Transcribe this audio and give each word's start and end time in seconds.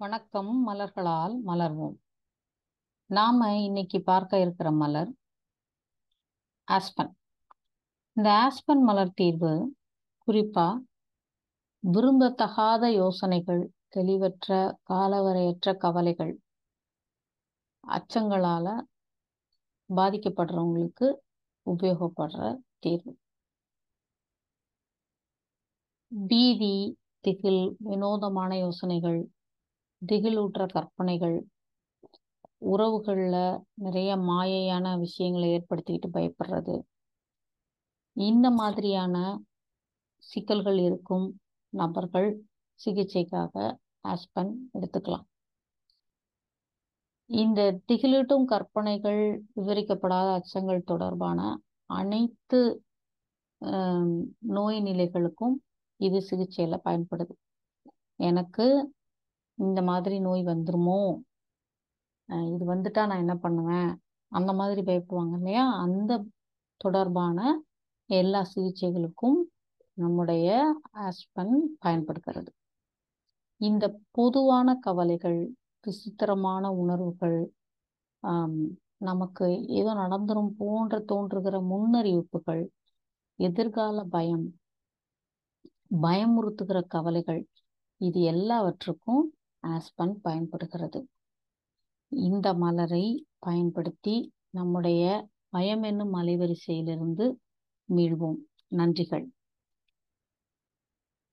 வணக்கம் 0.00 0.50
மலர்களால் 0.68 1.34
மலர்வோம். 1.46 1.94
நாம 3.10 3.38
இன்னைக்கு 3.58 4.02
பார்க்க 4.02 4.40
இருக்கிற 4.40 4.70
மலர் 4.70 5.10
ஆஸ்பன். 6.68 7.12
இந்த 8.16 8.28
ஆஸ்பன் 8.30 8.82
மலர் 8.82 9.12
தீர்வு 9.14 9.52
குறிப்பா 10.26 10.66
விரும்பத்தகாத 11.82 12.90
யோசனைகள் 12.92 13.62
தெளிவற்ற 13.88 14.58
காலவரையற்ற 14.90 15.74
கவலைகள் 15.76 16.34
அச்சங்களால 17.84 18.66
பாதிக்கப்படுறவங்களுக்கு 19.90 21.08
உபயோகப்படுற 21.66 22.42
தீர்வு. 22.78 23.14
பீதி 26.12 26.76
திகில் 27.20 27.76
வினோதமான 27.78 28.58
யோசனைகள் 28.58 29.18
திகிலூற்ற 30.10 30.62
கற்பனைகள் 30.74 31.36
உறவுகளில் 32.72 33.40
நிறைய 33.84 34.10
மாயையான 34.28 34.86
விஷயங்களை 35.04 35.48
ஏற்படுத்திக்கிட்டு 35.56 36.08
பயப்படுறது. 36.16 36.74
இந்த 38.16 38.46
மாதிரியான 38.60 39.16
சிக்கல்கள் 40.26 40.78
இருக்கும் 40.88 41.26
நபர்கள் 41.72 42.28
சிகிச்சைக்காக 42.80 43.54
ஆஸ்பன் 44.12 44.52
எடுத்துக்கலாம். 44.76 45.26
இந்த 47.30 47.60
திகிலூட்டும் 47.88 48.46
கற்பனைகள் 48.52 49.22
விவரிக்கப்படாத 49.58 50.28
அச்சங்கள் 50.38 50.88
தொடர்பான 50.90 51.40
அனைத்து 51.90 52.60
நோய் 54.56 54.78
நிலைகளுக்கும் 54.88 55.56
இது 56.00 56.18
சிகிச்சையில் 56.28 56.84
பயன்படுது. 56.86 57.34
எனக்கு 58.28 58.66
இந்த 59.58 59.80
மாதிரி 59.82 60.16
நோய் 60.20 60.42
வந்துருமோ? 60.44 61.00
இது 62.54 62.64
வந்துட்டா 62.72 63.02
நான் 63.08 63.22
என்ன 63.24 63.34
பண்ணுவேன்? 63.36 63.90
அந்த 64.32 64.50
மாதிரி 64.52 64.80
பயப்படுவாங்க 64.88 65.34
இல்லையா? 65.38 65.64
அந்த 65.84 66.12
தொடர்பான 66.80 67.38
எல்லா 68.10 68.40
சிகிச்சைகளுக்கும் 68.54 69.38
நம்முடைய 69.98 70.48
ஆஸ்பன் 71.04 71.54
பயன்படுகிறது 71.78 72.50
இந்த 73.60 73.84
பொதுவான 74.10 74.68
கவலைகள் 74.78 75.38
விசித்திரமான 75.84 76.64
உணர்வுகள் 76.82 77.38
நமக்கு 79.00 79.46
ஏதோ 79.80 79.90
நடந்துரும் 79.94 80.52
போன்ற 80.58 80.94
தோன்றுகிற 81.10 81.56
முன்னறிவிப்புகள் 81.70 82.62
எதிர்கால 83.38 83.98
பயம் 84.14 84.46
பயமுறுத்துகிற 86.04 86.78
கவலைகள் 86.94 87.42
இது 88.00 88.20
எல்லாவற்றுக்கும் 88.32 89.24
ஆஸ்பன் 89.66 90.20
பயன்படுகிறது. 90.22 91.00
இந்த 92.08 92.54
மலரை 92.54 93.26
பயன்படுத்தி 93.38 94.32
நம்முடைய 94.50 95.28
பயம் 95.48 95.82
என்னும் 95.82 96.14
அலைவரிசையிலிருந்து 96.14 97.26
மீள்வோம். 97.88 98.38
நன்றிகள். 98.76 99.26